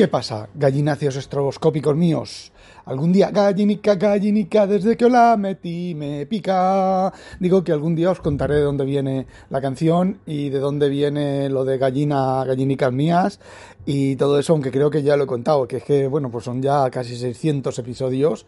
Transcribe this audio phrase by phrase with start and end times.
[0.00, 2.52] ¿Qué pasa, gallináceos estroboscópicos míos?
[2.86, 7.12] Algún día, gallinica, gallinica, desde que la metí me pica.
[7.38, 11.50] Digo que algún día os contaré de dónde viene la canción y de dónde viene
[11.50, 13.40] lo de gallina, gallinicas mías
[13.84, 16.46] y todo eso, aunque creo que ya lo he contado, que es que, bueno, pues
[16.46, 18.46] son ya casi 600 episodios.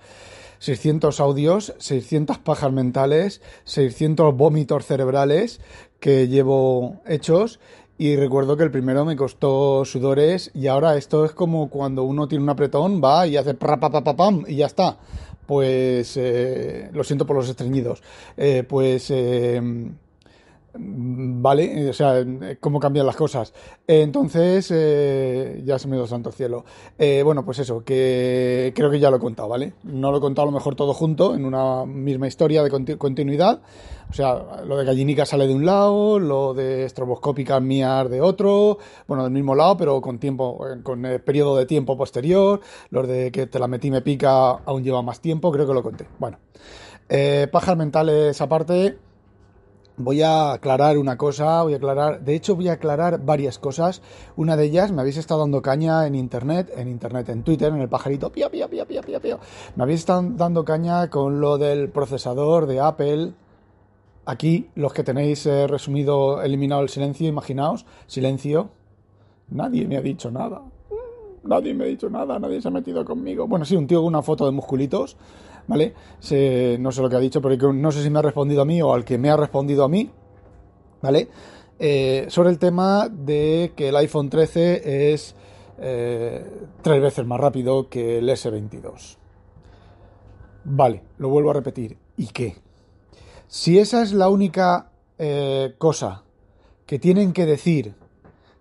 [0.58, 5.60] 600 audios, 600 pajas mentales, 600 vómitos cerebrales
[5.98, 7.58] que llevo hechos
[7.98, 12.26] y recuerdo que el primero me costó sudores y ahora esto es como cuando uno
[12.26, 14.98] tiene un apretón, va y hace pra, pa, pa, pa pam y ya está.
[15.46, 18.02] Pues eh, lo siento por los estreñidos.
[18.36, 19.60] Eh, pues eh,
[20.74, 22.24] Vale, o sea,
[22.58, 23.52] cómo cambian las cosas.
[23.86, 26.64] Entonces, eh, ya se me dio santo cielo.
[26.98, 29.74] Eh, bueno, pues eso, que creo que ya lo he contado, ¿vale?
[29.82, 33.60] No lo he contado a lo mejor todo junto, en una misma historia de continuidad.
[34.08, 38.78] O sea, lo de gallinica sale de un lado, lo de estroboscópica mías de otro,
[39.06, 42.60] bueno, del mismo lado, pero con tiempo, con el periodo de tiempo posterior.
[42.90, 45.82] Los de que te la metí me pica aún lleva más tiempo, creo que lo
[45.82, 46.06] conté.
[46.18, 46.38] Bueno,
[47.10, 48.98] eh, mentales aparte
[50.04, 54.02] voy a aclarar una cosa, voy a aclarar, de hecho voy a aclarar varias cosas.
[54.36, 57.80] Una de ellas, me habéis estado dando caña en internet, en internet, en Twitter, en
[57.80, 59.38] el pajarito, pía, pía, pía, pía, pía, pía.
[59.76, 63.32] Me habéis estado dando caña con lo del procesador de Apple.
[64.24, 68.70] Aquí, los que tenéis eh, resumido, eliminado el silencio, imaginaos, silencio.
[69.48, 70.62] Nadie me ha dicho nada.
[71.44, 73.46] Nadie me ha dicho nada, nadie se ha metido conmigo.
[73.48, 75.16] Bueno, sí, un tío con una foto de musculitos
[75.66, 75.94] ¿vale?
[76.78, 78.80] no sé lo que ha dicho, pero no sé si me ha respondido a mí
[78.82, 80.10] o al que me ha respondido a mí,
[81.00, 81.28] ¿vale?
[81.78, 85.34] Eh, sobre el tema de que el iPhone 13 es
[85.78, 86.44] eh,
[86.82, 89.16] tres veces más rápido que el S22.
[90.64, 91.98] Vale, lo vuelvo a repetir.
[92.16, 92.56] ¿Y qué?
[93.48, 96.22] Si esa es la única eh, cosa
[96.86, 97.94] que tienen que decir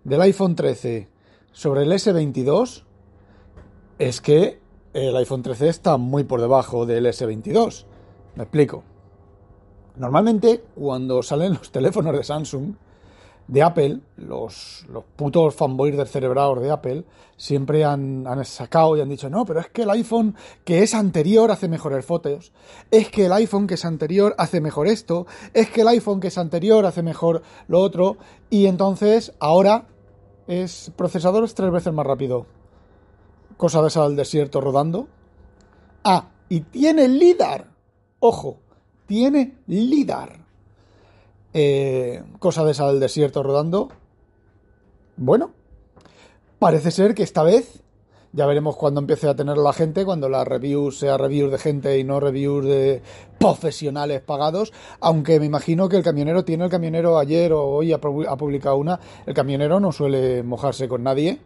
[0.02, 1.08] del iPhone 13
[1.52, 2.84] sobre el S22,
[3.98, 4.60] es que
[4.92, 7.84] el iPhone 13 está muy por debajo del S22.
[8.36, 8.82] Me explico.
[9.96, 12.74] Normalmente, cuando salen los teléfonos de Samsung,
[13.48, 17.04] de Apple, los, los putos fanboys del cerebrador de Apple,
[17.36, 20.94] siempre han, han, sacado y han dicho, no, pero es que el iPhone que es
[20.94, 22.52] anterior hace mejores fotos,
[22.90, 26.28] es que el iPhone que es anterior hace mejor esto, es que el iPhone que
[26.28, 28.16] es anterior hace mejor lo otro,
[28.48, 29.86] y entonces ahora
[30.46, 32.46] es procesador es tres veces más rápido
[33.62, 35.06] cosa de esa del desierto rodando.
[36.02, 37.68] Ah, y tiene LIDAR.
[38.18, 38.58] Ojo,
[39.06, 40.44] tiene LIDAR.
[41.54, 43.88] Eh, cosa de esa del desierto rodando.
[45.16, 45.52] Bueno,
[46.58, 47.84] parece ser que esta vez,
[48.32, 51.98] ya veremos cuando empiece a tener la gente, cuando la review sea reviews de gente
[51.98, 53.02] y no reviews de
[53.38, 58.00] profesionales pagados, aunque me imagino que el camionero tiene el camionero ayer o hoy ha
[58.00, 61.40] publicado una, el camionero no suele mojarse con nadie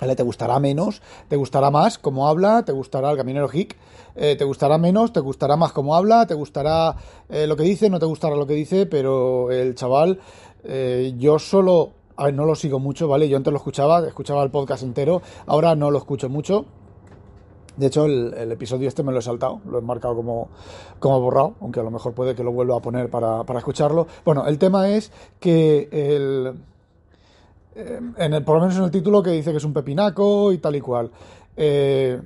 [0.00, 0.16] ¿Vale?
[0.16, 3.76] Te gustará menos, te gustará más como habla, te gustará el caminero hick,
[4.16, 6.96] eh, te gustará menos, te gustará más como habla, te gustará
[7.28, 10.18] eh, lo que dice, no te gustará lo que dice, pero el chaval,
[10.64, 13.28] eh, yo solo, a ver, no lo sigo mucho, ¿vale?
[13.28, 16.66] Yo antes lo escuchaba, escuchaba el podcast entero, ahora no lo escucho mucho.
[17.76, 20.48] De hecho, el, episodio este me lo he saltado, lo he marcado como,
[21.00, 24.06] como borrado, aunque a lo mejor puede que lo vuelva a poner para, para escucharlo.
[24.24, 25.10] Bueno, el tema es
[25.40, 26.54] que el,
[27.74, 30.52] eh, en el, por lo menos en el título que dice que es un pepinaco
[30.52, 31.10] y tal y cual.
[31.56, 32.20] Eh,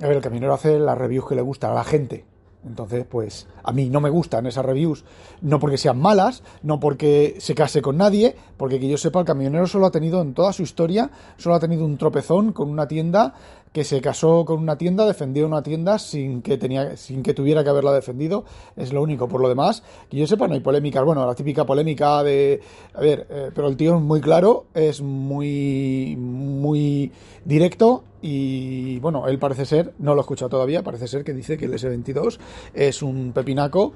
[0.00, 2.24] a ver, el camionero hace las reviews que le gustan a la gente.
[2.64, 5.04] Entonces, pues a mí no me gustan esas reviews,
[5.40, 9.26] no porque sean malas, no porque se case con nadie, porque que yo sepa, el
[9.26, 12.86] camionero solo ha tenido en toda su historia, solo ha tenido un tropezón con una
[12.86, 13.34] tienda
[13.72, 17.64] que se casó con una tienda, defendió una tienda sin que tenía, sin que tuviera
[17.64, 18.44] que haberla defendido,
[18.76, 19.28] es lo único.
[19.28, 21.02] Por lo demás, que yo sepa, no hay polémicas.
[21.04, 22.60] Bueno, la típica polémica de,
[22.94, 27.10] a ver, eh, pero el tío es muy claro, es muy, muy
[27.44, 31.58] directo y bueno, él parece ser, no lo he escuchado todavía, parece ser que dice
[31.58, 32.38] que el S22
[32.72, 33.92] es un pepinaco.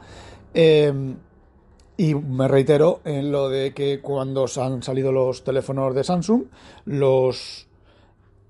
[0.52, 1.16] Em,
[1.96, 6.44] y me reitero en lo de que cuando han salido los teléfonos de Samsung,
[6.84, 7.66] los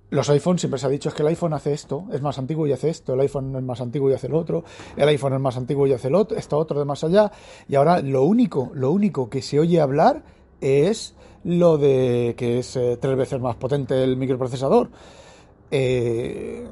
[0.08, 2.66] los iPhones siempre se ha dicho es que el iPhone hace esto, es más antiguo
[2.66, 4.64] y hace esto, el iPhone es más antiguo y hace lo otro,
[4.96, 7.32] el iPhone es más antiguo y hace lo otro, esto otro de más allá.
[7.68, 10.22] Y ahora lo único, lo único que se oye hablar
[10.60, 14.90] es lo de que es eh, tres veces más potente el microprocesador.
[15.70, 16.66] Eh,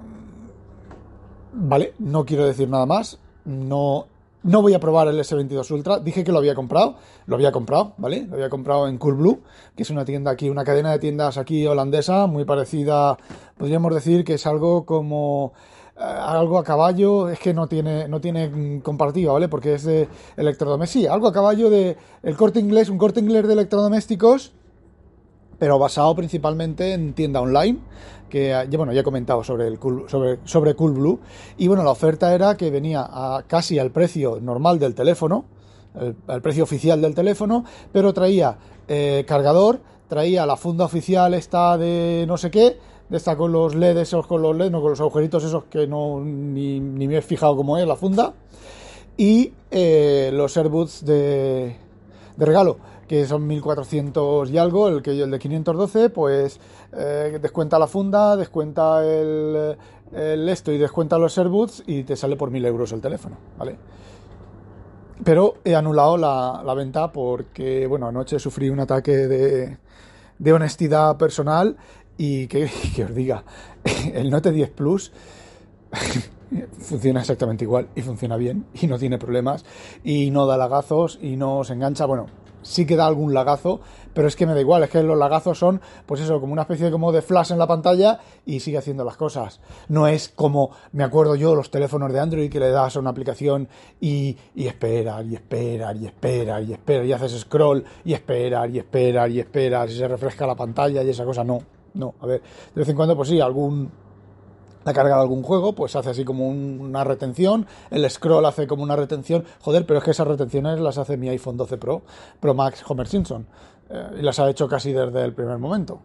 [1.52, 3.18] vale, no quiero decir nada más.
[3.44, 4.06] No
[4.44, 5.98] no voy a probar el S22 Ultra.
[5.98, 6.96] Dije que lo había comprado.
[7.26, 8.26] Lo había comprado, ¿vale?
[8.28, 9.40] Lo había comprado en Coolblue,
[9.74, 13.16] que es una tienda aquí, una cadena de tiendas aquí holandesa, muy parecida.
[13.56, 15.54] Podríamos decir que es algo como
[15.96, 19.48] eh, algo a caballo, es que no tiene, no tiene comparativa, ¿vale?
[19.48, 21.02] Porque es de electrodomésticos.
[21.02, 24.52] Sí, algo a caballo de el corte inglés, un corte inglés de electrodomésticos,
[25.58, 27.78] pero basado principalmente en tienda online
[28.34, 29.78] que bueno, ya he comentado sobre el
[30.08, 31.20] sobre, sobre Coolblue.
[31.56, 35.44] Y bueno, la oferta era que venía a casi al precio normal del teléfono,
[35.94, 38.58] el, precio oficial del teléfono, pero traía
[38.88, 42.76] eh, cargador, traía la funda oficial esta de no sé qué,
[43.08, 46.20] esta con los LEDs esos, con los LEDs, no con los agujeritos esos que no
[46.20, 48.34] ni, me he fijado cómo es la funda,
[49.16, 51.76] y eh, los AirBuds de,
[52.36, 56.60] de regalo que son 1400 y algo, el que el de 512, pues
[56.92, 59.76] eh, descuenta la funda, descuenta el,
[60.12, 63.76] el, esto y descuenta los AirBuds y te sale por 1000 euros el teléfono, ¿vale?
[65.22, 69.78] Pero he anulado la, la venta porque, bueno, anoche sufrí un ataque de,
[70.38, 71.76] de honestidad personal
[72.16, 73.44] y que, que, os diga,
[74.14, 75.12] el Note 10 Plus
[76.78, 79.64] funciona exactamente igual y funciona bien y no tiene problemas
[80.02, 82.26] y no da lagazos y no se engancha, bueno,
[82.64, 83.80] sí que da algún lagazo,
[84.12, 86.62] pero es que me da igual, es que los lagazos son, pues eso, como una
[86.62, 89.60] especie de, como de flash en la pantalla y sigue haciendo las cosas.
[89.88, 93.10] No es como, me acuerdo yo, los teléfonos de Android que le das a una
[93.10, 93.68] aplicación
[94.00, 98.78] y, y esperar, y esperar, y esperar, y esperar, y haces scroll, y esperar, y
[98.78, 101.58] esperar, y esperar, y se refresca la pantalla y esa cosa, no,
[101.94, 102.40] no, a ver,
[102.74, 103.90] de vez en cuando, pues sí, algún
[104.84, 108.82] la carga de algún juego, pues hace así como una retención, el scroll hace como
[108.82, 112.02] una retención, joder, pero es que esas retenciones las hace mi iPhone 12 Pro,
[112.40, 113.46] Pro Max Homer Simpson,
[113.90, 116.00] eh, y las ha hecho casi desde el primer momento.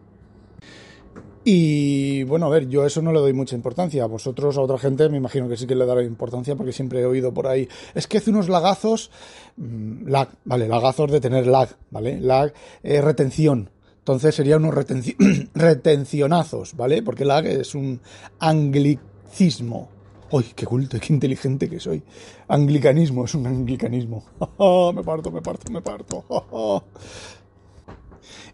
[1.42, 4.04] Y bueno, a ver, yo eso no le doy mucha importancia.
[4.04, 7.00] A vosotros, a otra gente, me imagino que sí que le daré importancia porque siempre
[7.00, 7.66] he oído por ahí.
[7.94, 9.10] Es que hace unos lagazos,
[9.56, 10.68] mm, lag, ¿vale?
[10.68, 12.20] Lagazos de tener lag, ¿vale?
[12.20, 12.52] Lag,
[12.82, 13.70] eh, retención,
[14.10, 14.74] entonces sería unos
[15.54, 17.02] retencionazos, ¿vale?
[17.02, 18.00] Porque lag es un
[18.40, 19.88] anglicismo.
[20.32, 22.02] ¡Uy, qué culto, qué inteligente que soy!
[22.48, 24.24] Anglicanismo, es un anglicanismo.
[24.94, 26.24] me parto, me parto, me parto.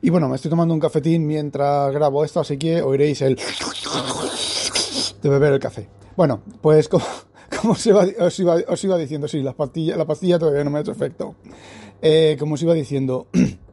[0.02, 3.36] y bueno, me estoy tomando un cafetín mientras grabo esto, así que oiréis el
[5.22, 5.88] de beber el café.
[6.16, 7.04] Bueno, pues como,
[7.70, 11.34] os, iba, diciendo, sí, la pastilla, la pastilla todavía no me ha hecho efecto.
[12.02, 13.28] Eh, como os iba diciendo...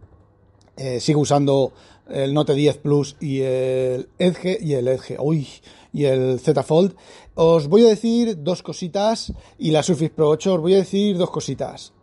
[0.76, 1.72] Eh, sigo usando
[2.10, 5.48] el Note 10 Plus y el Edge y el Edge, uy,
[5.92, 6.96] y el Z Fold.
[7.36, 11.18] Os voy a decir dos cositas y la Surface Pro 8 os voy a decir
[11.18, 11.94] dos cositas.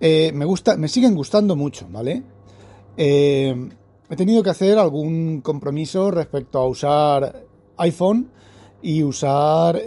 [0.00, 2.22] Eh, me gusta, me siguen gustando mucho, ¿vale?
[2.96, 3.68] Eh,
[4.08, 7.44] he tenido que hacer algún compromiso respecto a usar
[7.78, 8.30] iPhone
[8.82, 9.82] y usar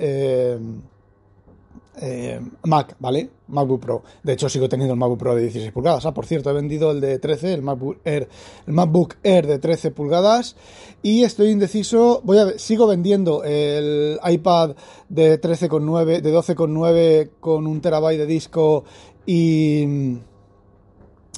[2.63, 3.29] Mac, ¿vale?
[3.53, 4.03] MacBook Pro.
[4.23, 6.05] De hecho, sigo teniendo el MacBook Pro de 16 pulgadas.
[6.05, 8.27] Ah, por cierto, he vendido el de 13, el MacBook Air,
[8.67, 10.55] el MacBook Air de 13 pulgadas.
[11.01, 12.21] Y estoy indeciso.
[12.23, 14.75] Voy a sigo vendiendo el iPad
[15.09, 18.83] de 13,9, de 12,9 con un terabyte de disco
[19.25, 20.17] y.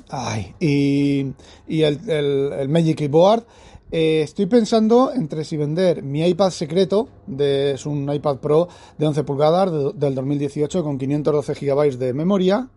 [0.09, 1.33] Ay, y,
[1.67, 3.44] y el, el, el Magic Keyboard
[3.92, 8.68] eh, estoy pensando entre si vender mi iPad secreto, de, es un iPad Pro
[8.98, 12.70] de 11 pulgadas del 2018 con 512 GB de memoria,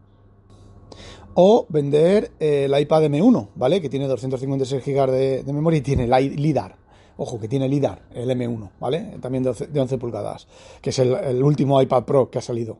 [1.34, 3.80] o vender el iPad M1, ¿vale?
[3.80, 5.10] Que tiene 256 GB
[5.44, 6.76] de, memoria y tiene LIDAR.
[7.16, 9.18] Ojo, que tiene LIDAR, el M1, ¿vale?
[9.20, 10.46] También de 11, pulgadas,
[10.80, 12.78] que es el último iPad Pro que ha salido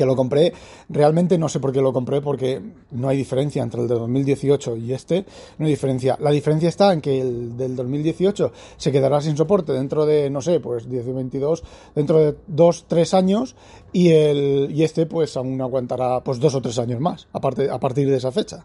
[0.00, 0.54] que lo compré,
[0.88, 2.58] realmente no sé por qué lo compré, porque
[2.92, 5.26] no hay diferencia entre el de 2018 y este,
[5.58, 6.16] no hay diferencia.
[6.20, 10.40] La diferencia está en que el del 2018 se quedará sin soporte dentro de, no
[10.40, 11.62] sé, pues 10 22,
[11.94, 13.54] dentro de 2, 3 años,
[13.92, 17.78] y, el, y este pues aún aguantará pues 2 o 3 años más, aparte, a
[17.78, 18.64] partir de esa fecha.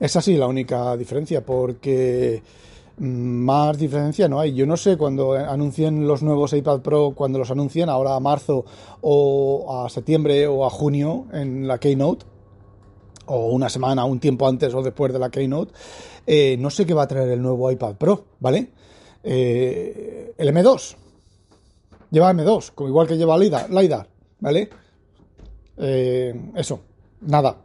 [0.00, 2.42] Es así la única diferencia, porque
[2.98, 4.54] más diferencia no hay.
[4.54, 8.64] Yo no sé cuando anuncien los nuevos iPad Pro, cuando los anuncien, ahora a marzo
[9.00, 12.24] o a septiembre o a junio en la Keynote,
[13.26, 15.72] o una semana, un tiempo antes o después de la Keynote,
[16.26, 18.70] eh, no sé qué va a traer el nuevo iPad Pro, ¿vale?
[19.22, 20.96] Eh, el M2.
[22.10, 24.08] Lleva M2, como igual que lleva LiDAR, LiDAR
[24.40, 24.70] ¿vale?
[25.76, 26.80] Eh, eso,
[27.22, 27.56] nada,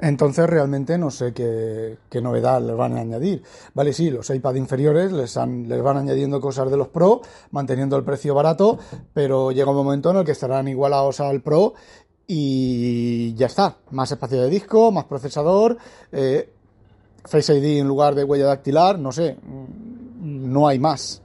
[0.00, 3.42] entonces realmente no sé qué, novedad les van a añadir.
[3.74, 8.04] Vale, sí, los iPad inferiores les, les van añadiendo cosas de los Pro, manteniendo el
[8.04, 8.78] precio barato,
[9.12, 11.74] pero llega un momento en el que estarán igualados al Pro
[12.26, 13.76] y ya está.
[13.90, 15.76] Más espacio de disco, más procesador,
[16.12, 16.52] eh,
[17.22, 21.20] Face ID en lugar de huella dactilar, no sé, mm, no hay más.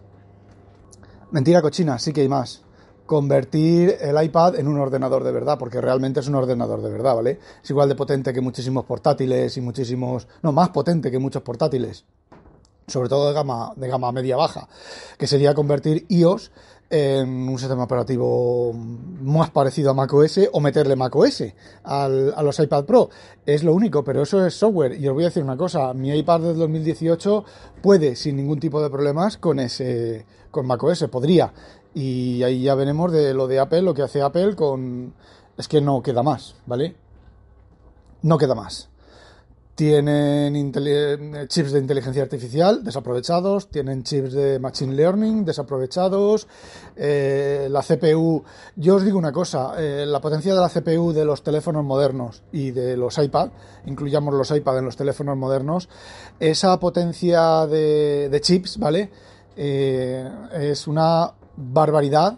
[1.31, 2.64] Mentira cochina, sí que hay más
[3.05, 7.15] convertir el iPad en un ordenador de verdad, porque realmente es un ordenador de verdad,
[7.15, 7.39] ¿vale?
[7.63, 10.27] Es igual de potente que muchísimos portátiles y muchísimos...
[10.41, 12.05] No, más potente que muchos portátiles.
[12.87, 14.67] sobre todo de gama, de gama media-baja,
[15.17, 16.51] que sería convertir iOS
[16.89, 21.43] en un sistema operativo más parecido a macOS o meterle macOS
[21.83, 23.09] al, a los iPad Pro.
[23.45, 24.99] Es lo único, pero eso es software.
[24.99, 27.43] Y os voy a decir una cosa, mi iPad del 2018
[27.81, 31.51] puede sin ningún tipo de problemas con ese con macOS, podría.
[31.93, 35.13] Y ahí ya veremos de lo de Apple, lo que hace Apple con...
[35.57, 36.95] Es que no queda más, ¿vale?
[38.21, 38.89] No queda más
[39.75, 40.71] tienen
[41.47, 46.47] chips de inteligencia artificial desaprovechados, tienen chips de machine learning desaprovechados,
[46.95, 48.43] eh, la CPU,
[48.77, 52.43] yo os digo una cosa, eh, la potencia de la CPU de los teléfonos modernos
[52.53, 53.49] y de los iPad,
[53.85, 55.89] incluyamos los iPad en los teléfonos modernos,
[56.39, 59.11] esa potencia de, chips, ¿vale?
[59.55, 62.37] Eh, es una barbaridad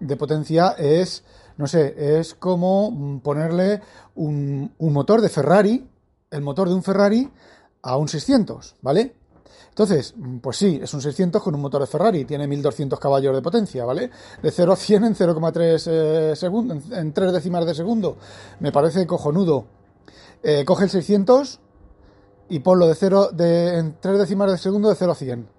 [0.00, 1.24] de potencia, es,
[1.56, 3.80] no sé, es como ponerle
[4.16, 5.88] un, un motor de Ferrari,
[6.30, 7.30] el motor de un Ferrari
[7.82, 9.14] a un 600, ¿vale?
[9.76, 13.42] Entonces, pues sí, es un 600 con un motor de Ferrari, tiene 1200 caballos de
[13.42, 14.10] potencia, ¿vale?
[14.42, 18.16] De 0 a 100 en 0,3 eh, segundos, en 3 décimas de segundo.
[18.60, 19.66] Me parece cojonudo.
[20.42, 21.60] Eh, coge el 600
[22.48, 25.55] y ponlo de 0 de, en 3 décimas de segundo de 0 a 100.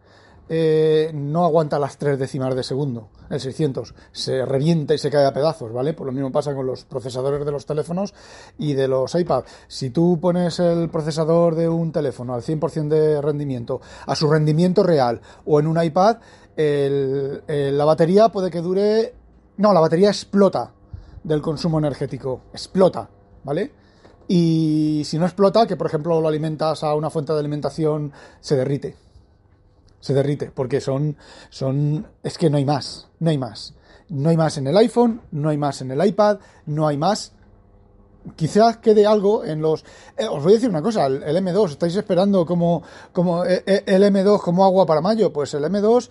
[0.50, 5.26] Eh, no aguanta las 3 décimas de segundo, el 600, se revienta y se cae
[5.26, 5.94] a pedazos, ¿vale?
[5.94, 8.14] Por lo mismo pasa con los procesadores de los teléfonos
[8.58, 9.44] y de los iPad.
[9.68, 14.84] Si tú pones el procesador de un teléfono al 100% de rendimiento, a su rendimiento
[14.84, 16.18] real, o en un iPad,
[16.56, 19.14] la batería puede que dure...
[19.58, 20.72] No, la batería explota
[21.24, 23.10] del consumo energético, explota,
[23.44, 23.74] ¿vale?
[24.30, 28.56] Y si no explota, que por ejemplo lo alimentas a una fuente de alimentación, se
[28.56, 29.07] derrite
[30.00, 31.18] se derrite, porque son,
[31.50, 33.74] son, es que no hay más, no hay más.
[34.10, 37.34] No hay más en el iPhone, no hay más en el iPad, no hay más.
[38.36, 39.84] Quizás quede algo en los...
[40.18, 43.84] Eh, os voy a decir una cosa, el, M2, ¿estáis esperando como, como eh, eh,
[43.86, 45.32] el M2 como agua para mayo?
[45.34, 46.10] Pues el M2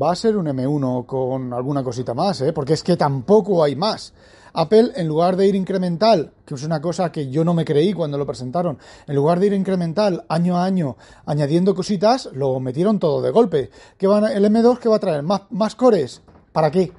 [0.00, 2.52] va a ser un M1 con alguna cosita más, ¿eh?
[2.52, 4.12] porque es que tampoco hay más.
[4.52, 7.92] Apple, en lugar de ir incremental, que es una cosa que yo no me creí
[7.92, 12.98] cuando lo presentaron, en lugar de ir incremental año a año añadiendo cositas, lo metieron
[12.98, 13.70] todo de golpe.
[13.96, 15.22] ¿Qué ¿El M2 qué va a traer?
[15.22, 16.22] ¿Más, ¿Más cores?
[16.52, 16.92] ¿Para qué?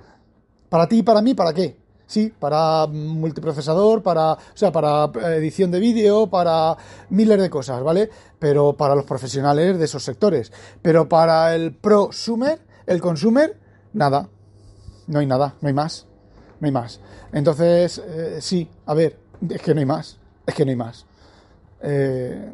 [0.69, 1.34] ¿Para ti y para mí?
[1.34, 1.77] ¿Para qué?
[2.05, 6.75] Sí, para multiprocesador, para, o sea, para edición de vídeo, para
[7.10, 8.10] miles de cosas, ¿vale?
[8.39, 10.51] Pero para los profesionales de esos sectores.
[10.81, 13.58] Pero para el prosumer, el consumer,
[13.93, 14.29] nada.
[15.08, 16.10] No hay nada, no hay más
[16.60, 17.00] no hay más.
[17.31, 19.17] Entonces, eh, sí, a ver,
[19.50, 21.05] es que no hay más, es que no hay más.
[21.81, 22.51] Eh,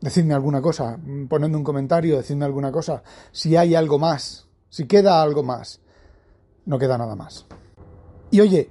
[0.00, 0.98] decidme alguna cosa,
[1.28, 3.02] ponedme un comentario, decidme alguna cosa.
[3.32, 5.80] Si hay algo más, si queda algo más,
[6.66, 7.46] no queda nada más.
[8.30, 8.70] Y oye,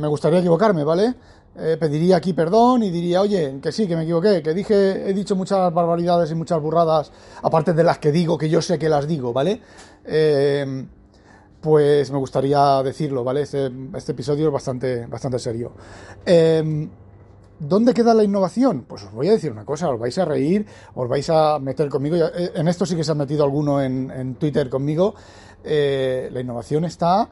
[0.00, 1.14] me gustaría equivocarme, ¿vale?
[1.56, 5.12] Eh, pediría aquí perdón y diría, oye, que sí, que me equivoqué, que dije, he
[5.12, 7.10] dicho muchas barbaridades y muchas burradas,
[7.42, 9.60] aparte de las que digo, que yo sé que las digo, ¿vale?
[10.04, 10.86] Eh,
[11.60, 13.42] pues me gustaría decirlo, ¿vale?
[13.42, 15.72] Este, este episodio es bastante, bastante serio.
[16.24, 16.88] Em,
[17.58, 18.84] ¿Dónde queda la innovación?
[18.86, 20.64] Pues os voy a decir una cosa, os vais a reír,
[20.94, 22.16] os vais a meter conmigo.
[22.16, 25.14] Eh, en esto sí que se ha metido alguno en, Twitter conmigo.
[25.64, 27.28] Eh, la innovación está,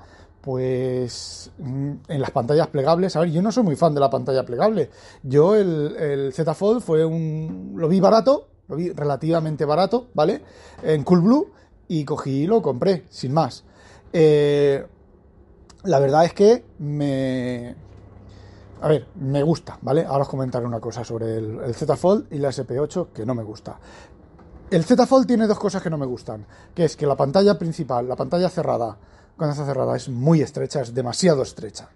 [0.46, 3.16] pues, mm, en las pantallas plegables.
[3.16, 4.90] A ver, yo no soy muy fan de la pantalla plegable.
[5.24, 7.72] Yo el, el Z Fold fue un...
[7.74, 10.42] lo vi barato, lo vi relativamente barato, ¿vale?
[10.84, 11.48] En Coolblue
[11.88, 13.64] y cogí y lo compré, sin más.
[14.12, 14.86] Eh,
[15.82, 17.74] la verdad es que me...
[18.82, 20.04] A ver, me gusta, ¿vale?
[20.04, 23.42] Ahora os comentaré una cosa sobre el, Z Fold y la SP8 que no me
[23.42, 23.80] gusta.
[24.70, 27.58] El Z Fold tiene dos cosas que no me gustan, que es que la pantalla
[27.58, 28.96] principal, la pantalla cerrada,
[29.36, 31.88] cuando está cerrada, es muy estrecha, es demasiado estrecha,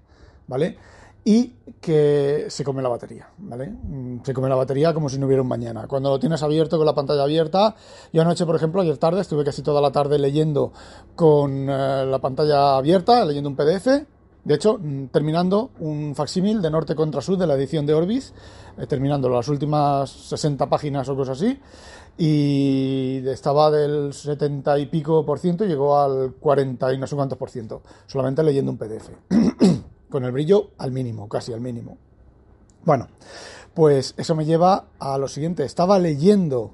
[0.46, 0.76] ¿vale?
[1.24, 3.68] y que se come la batería, ¿vale?
[3.68, 5.86] Mm, se come la batería como si no hubiera un mañana.
[5.86, 7.74] Cuando lo tienes abierto con la pantalla abierta,
[8.12, 10.72] yo anoche, por ejemplo, ayer tarde, estuve casi toda la tarde leyendo
[11.14, 14.06] con eh, la pantalla abierta, leyendo un PDF,
[14.44, 18.32] de hecho, mm, terminando un facsímil de norte contra sur de la edición de Orbis,
[18.78, 21.58] eh, terminando las últimas 60 páginas o cosas así,
[22.18, 27.38] y estaba del 70 y pico por ciento llegó al 40 y no sé cuántos
[27.38, 29.10] por ciento, solamente leyendo un PDF.
[30.10, 31.96] con el brillo al mínimo, casi al mínimo.
[32.84, 33.08] Bueno,
[33.72, 35.64] pues eso me lleva a lo siguiente.
[35.64, 36.72] Estaba leyendo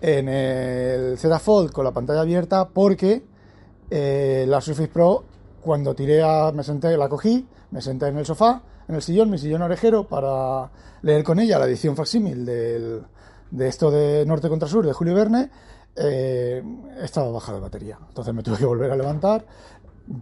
[0.00, 1.40] en el Z
[1.72, 3.24] con la pantalla abierta porque
[3.90, 5.24] eh, la Surface Pro,
[5.68, 9.28] cuando tiré a, me senté, la cogí, me senté en el sofá, en el sillón,
[9.28, 10.70] mi sillón orejero, para
[11.02, 15.50] leer con ella la edición facsímil de esto de Norte contra Sur de Julio Verne,
[15.94, 16.64] eh,
[17.02, 17.98] estaba baja de batería.
[18.08, 19.44] Entonces me tuve que volver a levantar,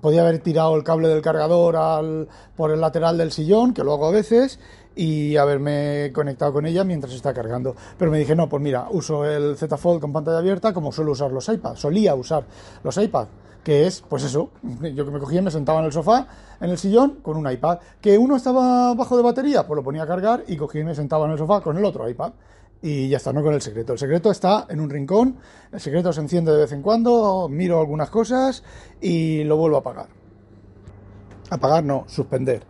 [0.00, 2.26] Podía haber tirado el cable del cargador al,
[2.56, 4.58] por el lateral del sillón, que lo hago a veces,
[4.96, 7.76] y haberme conectado con ella mientras está cargando.
[7.96, 11.12] Pero me dije, no, pues mira, uso el Z Fold con pantalla abierta como suelo
[11.12, 12.44] usar los iPads, solía usar
[12.82, 13.30] los iPads,
[13.66, 16.28] que es, pues eso, yo que me cogía, me sentaba en el sofá,
[16.60, 17.80] en el sillón, con un iPad.
[18.00, 20.94] Que uno estaba bajo de batería, pues lo ponía a cargar y cogía y me
[20.94, 22.32] sentaba en el sofá con el otro iPad.
[22.80, 23.94] Y ya está, no con el secreto.
[23.94, 25.38] El secreto está en un rincón,
[25.72, 28.62] el secreto se enciende de vez en cuando, miro algunas cosas
[29.00, 30.06] y lo vuelvo a apagar.
[31.50, 32.62] Apagar no, suspender.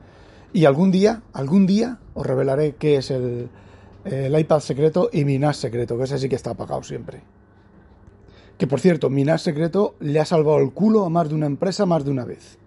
[0.55, 3.51] Y algún día, algún día os revelaré qué es el,
[4.07, 7.36] el iPad secreto y mi NAS secreto, que ese sí que está apagado siempre.
[8.59, 11.47] Que por cierto, mi NAS secreto le ha salvado el culo a más de una
[11.47, 12.59] empresa más de una vez.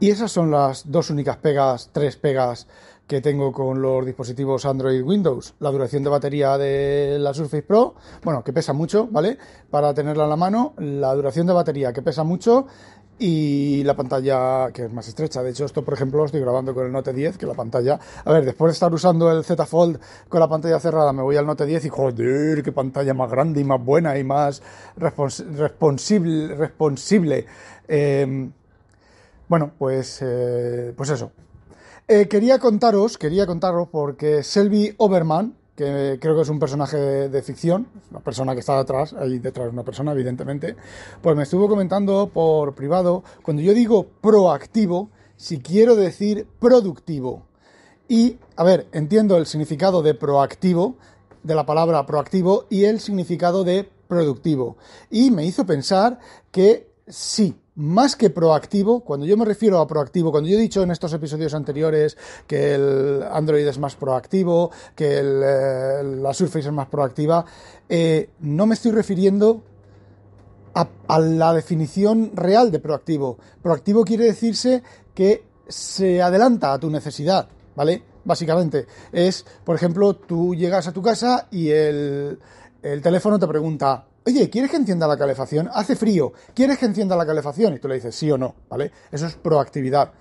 [0.00, 2.66] Y esas son las dos únicas pegas, tres pegas
[3.06, 5.54] que tengo con los dispositivos Android Windows.
[5.60, 7.94] La duración de batería de la Surface Pro,
[8.24, 9.38] bueno, que pesa mucho, ¿vale?
[9.70, 12.66] Para tenerla en la mano, la duración de batería que pesa mucho
[13.18, 15.42] y la pantalla que es más estrecha.
[15.42, 17.98] De hecho, esto, por ejemplo, lo estoy grabando con el Note 10, que la pantalla...
[18.24, 21.36] A ver, después de estar usando el Z Fold con la pantalla cerrada, me voy
[21.36, 24.62] al Note 10 y joder, qué pantalla más grande y más buena y más
[24.96, 26.54] responsible.
[26.54, 27.46] responsible.
[27.88, 28.52] Em,
[29.48, 31.32] bueno, pues, eh, pues eso.
[32.08, 37.42] Eh, quería contaros, quería contaros porque Selby Oberman, que creo que es un personaje de,
[37.42, 40.74] ficción, una persona que está detrás, ahí detrás de una persona, evidentemente,
[41.20, 47.46] pues me estuvo comentando por privado, cuando yo digo proactivo, si quiero decir productivo.
[48.08, 50.96] Y, a ver, entiendo el significado de proactivo,
[51.42, 54.78] de la palabra proactivo, y el significado de productivo.
[55.10, 56.18] Y me hizo pensar
[56.50, 60.82] que sí, más que proactivo, cuando yo me refiero a proactivo, cuando yo he dicho
[60.82, 62.16] en estos episodios anteriores
[62.46, 67.44] que el Android es más proactivo, que eh, la Surface es más proactiva,
[67.88, 69.62] eh, no me estoy refiriendo
[70.74, 73.38] a, a, la definición real de proactivo.
[73.62, 74.82] Proactivo quiere decirse
[75.14, 78.02] que se adelanta a tu necesidad, ¿vale?
[78.24, 82.38] Básicamente es, por ejemplo, tú llegas a tu casa y el,
[82.82, 85.70] el teléfono te pregunta, oye, ¿quieres que encienda la calefacción?
[85.72, 87.74] Hace frío, ¿quieres que encienda la calefacción?
[87.74, 88.90] Y tú le dices sí o no, ¿vale?
[89.12, 90.12] Eso es proactividad.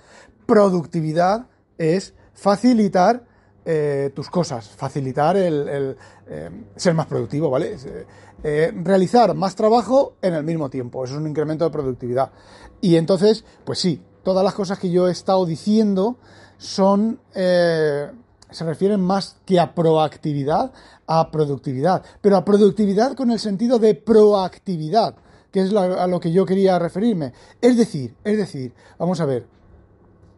[0.45, 1.47] Productividad
[1.77, 3.23] es facilitar
[3.65, 5.97] eh, tus cosas, facilitar el,
[6.27, 7.75] eh, ser más productivo, ¿vale?
[8.43, 12.31] Eh, realizar más trabajo en el mismo tiempo, eso es un incremento de productividad.
[12.81, 16.17] Y entonces, pues sí, todas las cosas que yo he estado diciendo
[16.57, 17.19] son
[18.49, 20.71] se refieren más que a proactividad,
[21.07, 25.15] a productividad, pero a productividad con el sentido de proactividad,
[25.51, 27.33] que es a lo que yo quería referirme.
[27.61, 29.47] Es decir, es decir, vamos a ver,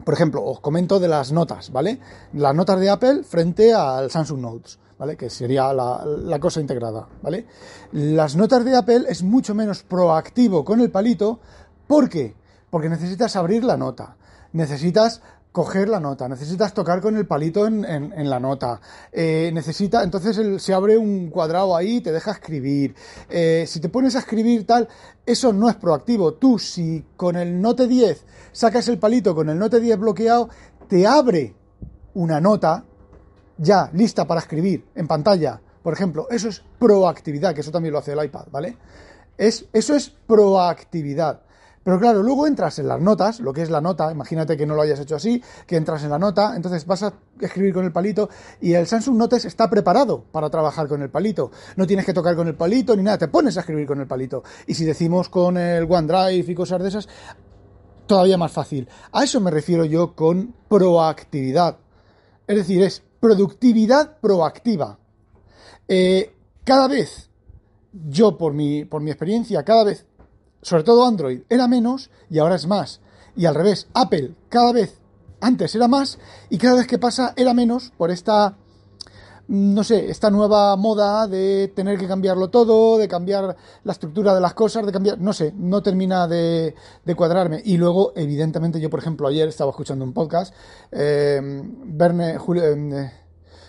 [0.03, 1.99] por ejemplo, os comento de las notas, ¿vale?
[2.33, 4.79] Las notas de Apple frente al Samsung Notes.
[4.97, 5.15] ¿Vale?
[5.15, 7.45] Que sería la, la, cosa integrada, ¿vale?
[7.91, 11.39] Las notas de Apple es mucho menos proactivo con el palito.
[11.85, 12.33] ¿Por qué?
[12.71, 14.17] Porque necesitas abrir la nota.
[14.53, 15.21] Necesitas
[15.57, 18.79] coger la nota, necesitas tocar con el palito en, la nota,
[19.11, 22.93] eh, necesita, entonces se abre un cuadrado ahí, te deja escribir.
[23.27, 24.87] Eh, si te pones a escribir tal,
[25.25, 26.35] eso no es proactivo.
[26.35, 30.47] Tú, si con el Note 10 sacas el palito con el Note 10 bloqueado,
[30.87, 31.55] te abre
[32.13, 32.85] una nota
[33.57, 35.59] ya lista para escribir en pantalla.
[35.81, 38.77] Por ejemplo, eso es proactividad, que eso también lo hace el iPad, ¿vale?
[39.39, 41.46] Es, eso es proactividad.
[41.87, 44.75] Pero claro, luego entras en las notas, lo que es la nota, imagínate que no
[44.75, 47.93] lo hayas hecho así, que entras en la nota, entonces vas a escribir con el
[47.93, 51.49] palito y el Samsung Notes está preparado para trabajar con el palito.
[51.77, 54.05] No tienes que tocar con el palito ni nada, te pones a escribir con el
[54.05, 54.43] palito.
[54.65, 57.07] Y si decimos con el OneDrive y cosas de esas,
[58.05, 58.85] todavía más fácil.
[59.13, 61.77] A eso me refiero yo con proactividad.
[62.47, 64.99] Es decir, es productividad proactiva.
[65.87, 67.29] Eh, cada vez,
[68.09, 70.05] yo por mi, por mi experiencia, cada vez
[70.67, 72.99] sobre todo Android, era menos y ahora es más.
[73.37, 74.99] Y al revés, Apple cada vez
[75.39, 78.57] antes era más y cada vez que pasa era menos por esta,
[79.47, 84.41] no sé, esta nueva moda de tener que cambiarlo todo, de cambiar la estructura de
[84.41, 86.75] las cosas, de cambiar, no sé, no termina de,
[87.15, 87.61] cuadrarme.
[87.63, 90.53] Y luego, evidentemente, yo, por ejemplo, ayer estaba escuchando un podcast,
[90.91, 91.39] eh,
[91.85, 93.11] Verne, Julio, eh,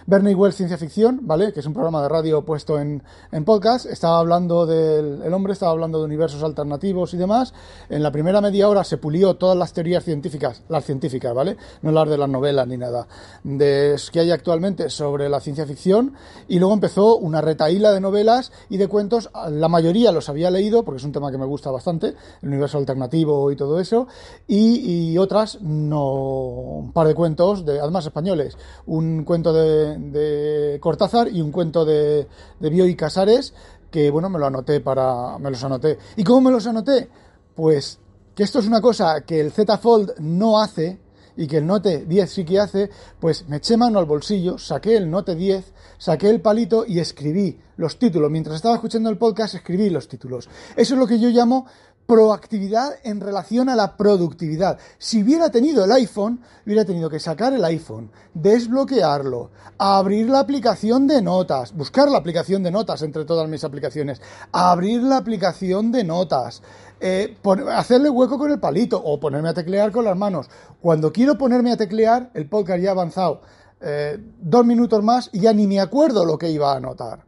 [0.08, 1.52] Bernie Wells Ciencia Ficción, ¿vale?
[1.52, 3.02] Que es un programa de radio puesto en,
[3.44, 3.84] podcast.
[3.84, 7.52] Estaba hablando del el hombre, estaba hablando de universos alternativos y demás.
[7.90, 11.58] En la primera media hora se pulió todas las teorías científicas, las científicas, ¿vale?
[11.82, 13.06] No las de las novelas ni nada,
[13.44, 16.14] de que hay actualmente sobre la ciencia ficción.
[16.48, 19.28] Y luego empezó una retaíla de novelas y de cuentos.
[19.50, 22.78] La mayoría los había leído, porque es un tema que me gusta bastante, el universo
[22.78, 24.08] alternativo y todo eso.
[24.46, 28.56] Y, otras, no, un par de cuentos, de, además españoles.
[28.86, 32.26] Un cuento de de Cortázar y un cuento de,
[32.58, 33.54] de Bioy Casares
[33.90, 35.38] que, bueno, me lo anoté para...
[35.38, 35.98] me los anoté.
[36.16, 37.08] ¿Y cómo me los anoté?
[37.54, 37.98] Pues
[38.34, 40.98] que esto es una cosa que el Z Fold no hace
[41.36, 44.96] y que el Note 10 sí que hace, pues me eché mano al bolsillo, saqué
[44.96, 48.28] el Note 10, saqué el palito y escribí los títulos.
[48.28, 50.48] Mientras estaba escuchando el podcast, escribí los títulos.
[50.74, 51.66] Eso es lo que yo llamo
[52.08, 54.78] proactividad en relación a la productividad.
[54.96, 61.06] Si hubiera tenido el iPhone, hubiera tenido que sacar el iPhone, desbloquearlo, abrir la aplicación
[61.06, 66.02] de notas, buscar la aplicación de notas entre todas mis aplicaciones, abrir la aplicación de
[66.02, 66.62] notas,
[66.98, 67.36] eh,
[67.76, 70.48] hacerle hueco con el palito o ponerme a teclear con las manos.
[70.80, 73.42] Cuando quiero ponerme a teclear, el podcast ya ha avanzado
[73.82, 77.27] eh, dos minutos más y ya ni me acuerdo lo que iba a anotar.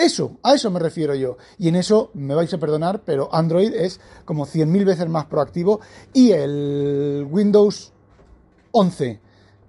[0.00, 1.36] Eso, a eso me refiero yo.
[1.58, 5.80] Y en eso me vais a perdonar, pero Android es como 100.000 veces más proactivo
[6.14, 7.92] y el Windows
[8.72, 9.20] 11,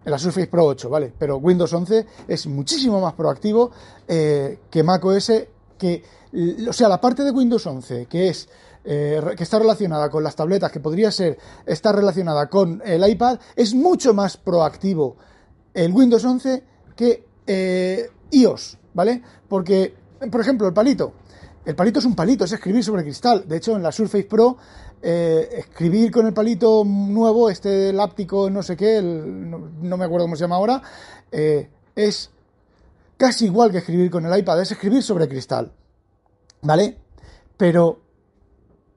[0.06, 1.12] la Surface Pro 8, ¿vale?
[1.20, 3.72] Pero Windows 11 es muchísimo más proactivo
[4.08, 5.34] eh, que macOS,
[5.78, 6.02] que,
[6.66, 8.48] o sea, la parte de Windows 11, que es
[8.86, 13.38] eh, que está relacionada con las tabletas, que podría ser estar relacionada con el iPad,
[13.58, 15.18] es mucho más proactivo
[15.74, 16.64] el Windows 11
[16.96, 19.22] que eh, iOS, ¿vale?
[19.50, 21.14] Porque, por ejemplo, el palito.
[21.64, 23.48] El palito es un palito, es escribir sobre cristal.
[23.48, 24.58] De hecho, en la Surface Pro,
[25.02, 30.36] eh, escribir con el palito nuevo, este láptico, no sé qué, no, me acuerdo cómo
[30.36, 30.82] se llama ahora,
[31.96, 32.32] es
[33.18, 35.72] casi igual que escribir con el iPad, es escribir sobre cristal.
[36.64, 36.98] ¿Vale?
[37.58, 38.02] Pero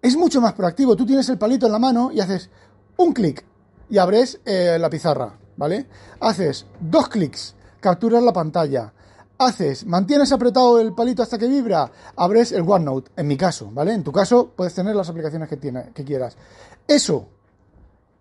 [0.05, 0.97] es mucho más proactivo.
[0.97, 2.51] Tú tienes el palito en la mano y haces
[2.99, 3.45] un clic
[3.89, 5.87] y abres eh, la pizarra, ¿vale?
[6.21, 8.93] Haces dos clics, capturas la pantalla.
[9.37, 13.93] Haces, mantienes apretado el palito hasta que vibra, abres el OneNote, en mi caso, ¿vale?
[13.93, 16.37] En tu caso puedes tener las aplicaciones que, tiene, que quieras.
[16.87, 17.27] Eso,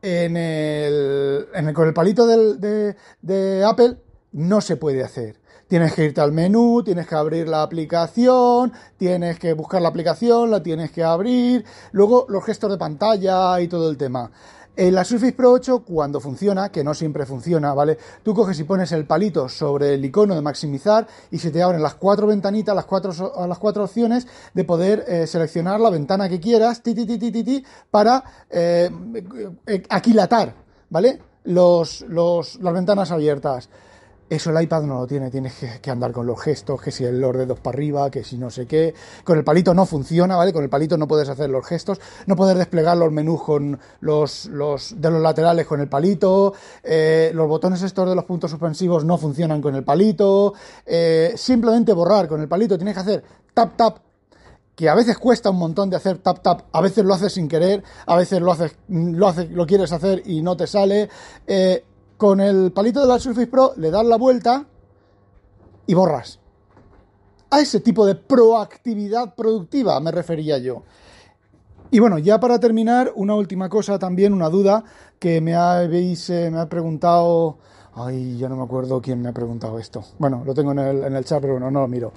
[0.01, 3.97] en el, con el palito de, de Apple,
[4.31, 5.39] no se puede hacer.
[5.67, 10.51] Tienes que irte al menú, tienes que abrir la aplicación, tienes que buscar la aplicación,
[10.51, 14.31] la tienes que abrir, luego los gestos de pantalla y todo el tema.
[14.75, 17.95] En la Surface Pro 8, cuando funciona, que no siempre funciona, ¿vale?
[18.23, 21.83] Tú coges y pones el palito sobre el icono de maximizar y se te abren
[21.83, 23.11] las cuatro ventanitas, las cuatro,
[23.47, 27.63] las cuatro opciones de poder eh, seleccionar la ventana que quieras, ti, ti, ti, ti,
[27.91, 28.89] para eh,
[29.67, 30.55] eh, aquilatar,
[30.89, 31.21] ¿vale?
[31.43, 33.69] Los, los, las ventanas abiertas.
[34.33, 37.21] Eso el iPad no lo tiene, tienes que, andar con los gestos, que si el
[37.21, 38.95] los dedos para arriba, que si no sé qué.
[39.23, 40.51] Con el palito no funciona, ¿vale?
[40.51, 44.49] Con el palito no puedes hacer los gestos, no puedes desplegar los menús con los
[44.49, 49.19] de los laterales con el palito, eh, los botones estos de los puntos suspensivos no
[49.19, 53.97] funcionan con el palito, eh, simplemente borrar con el palito tienes que hacer tap tap
[54.75, 57.47] que a veces cuesta un montón de hacer tap tap, a veces lo haces sin
[57.47, 61.07] querer, a veces lo haces, lo, haces, lo quieres hacer y no te sale.
[61.45, 61.83] Eh,
[62.23, 64.65] con el palito de la Surface Pro le das la vuelta
[65.85, 66.39] y borras.
[67.49, 70.83] A ese tipo de proactividad productiva me refería yo.
[71.91, 74.85] Y bueno, ya para terminar, una última cosa también, una duda
[75.19, 77.57] que me habéis eh, me ha preguntado.
[77.93, 80.01] Ay, ya no me acuerdo quién me ha preguntado esto.
[80.17, 82.13] Bueno, lo tengo en el, en el chat, pero bueno, no lo miro.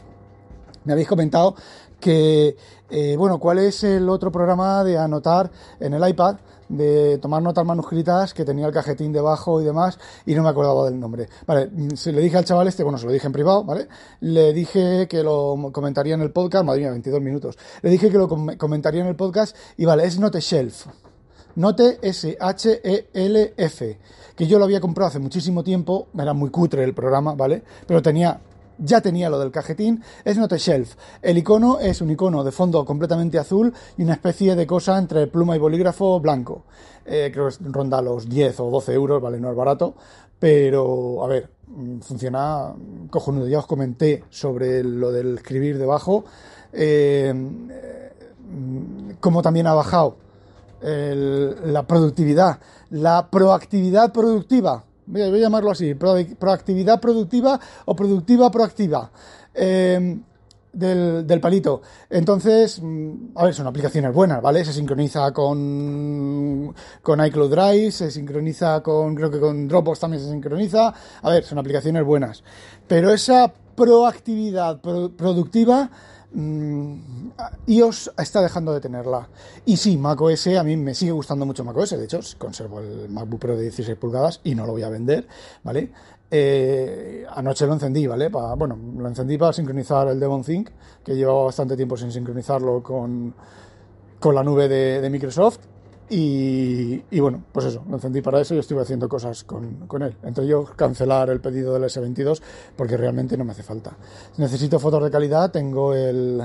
[0.85, 1.57] Me habéis comentado
[2.01, 2.57] que,
[2.91, 6.37] eh, bueno, ¿cuál es el otro programa de anotar en el iPad?
[6.69, 10.85] de tomar notas manuscritas que tenía el cajetín debajo y demás y no me acordaba
[10.87, 11.29] del nombre.
[11.47, 13.89] Vale, se le dije al chaval este, bueno, se lo dije en privado, ¿vale?
[14.21, 17.59] Le dije que lo comentaría en el podcast, madre mía, 22 minutos.
[17.83, 20.87] Le dije que lo comentaría en el podcast y vale, es Note Shelf.
[21.55, 23.99] Note S-H-E-L-F,
[24.37, 27.63] que yo lo había comprado hace muchísimo tiempo, era muy cutre el programa, ¿vale?
[27.87, 28.41] Pero tenía
[28.79, 30.95] ya tenía lo del cajetín, es Note Shelf.
[31.23, 35.27] El icono es un icono de fondo completamente azul y una especie de cosa entre
[35.27, 36.65] pluma y bolígrafo blanco.
[37.05, 39.95] Eh, creo que ronda los 10 o 12 euros, vale, no es barato,
[40.39, 42.75] pero a ver, mm, funciona
[43.11, 43.49] cojonudo.
[43.49, 46.25] Ya os comenté sobre lo del escribir debajo,
[46.73, 50.17] eh, mm, como también ha bajado
[50.83, 52.61] la productividad,
[52.91, 59.11] la proactividad productiva voy a, llamarlo así, proactividad productiva o productiva proactiva.
[59.55, 60.23] Em,
[60.77, 61.81] del, palito.
[62.11, 64.65] Entonces, mm, a ver, son aplicaciones buenas, ¿vale?
[64.65, 70.31] Se sincroniza con, con iCloud Drive, se sincroniza con, creo que con Dropbox también se
[70.31, 70.93] sincroniza.
[71.23, 72.45] A ver, son aplicaciones buenas.
[72.87, 75.91] Pero esa proactividad productiva
[77.67, 79.29] iOS está dejando de tenerla.
[79.65, 81.91] Y sí, macOS a mí me sigue gustando mucho macOS.
[81.91, 85.27] De hecho, conservo el MacBook Pro de 16 pulgadas y no lo voy a vender,
[85.63, 85.91] ¿vale?
[86.31, 88.29] Eh, anoche lo encendí, ¿vale?
[88.29, 90.71] bueno, lo encendí para sincronizar el Devon Think,
[91.05, 93.33] que llevaba bastante tiempo sin sincronizarlo con,
[94.19, 95.61] con la nube de Microsoft.
[96.09, 100.17] Y, bueno, pues eso, lo encendí para eso y estuve haciendo cosas con, con, él.
[100.23, 102.41] Entre yo cancelar el pedido del S22
[102.77, 103.97] porque realmente no me hace falta.
[104.37, 106.41] Necesito fotos de calidad, tengo el,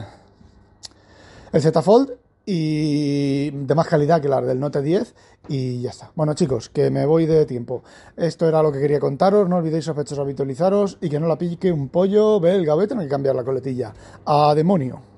[1.54, 5.14] el Z Fold y de más calidad que las del Note 10
[5.48, 6.12] y ya está.
[6.16, 7.84] Bueno chicos, que me voy de tiempo.
[8.18, 11.72] Esto era lo que quería contaros, no olvidéis sospechosos habitualizaros y que no la pique
[11.72, 13.94] un pollo belga, voy a tener que cambiar la coletilla.
[14.26, 15.11] A demonio.